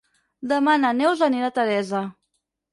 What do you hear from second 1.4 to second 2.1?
a Teresa.